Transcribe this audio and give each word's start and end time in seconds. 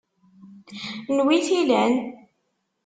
N 1.15 1.17
wi-t-ilan? 1.25 1.93